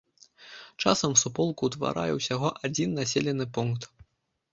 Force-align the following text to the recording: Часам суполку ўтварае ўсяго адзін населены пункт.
Часам 0.85 1.11
суполку 1.23 1.69
ўтварае 1.69 2.05
ўсяго 2.15 2.49
адзін 2.69 2.97
населены 3.01 3.45
пункт. 3.59 3.87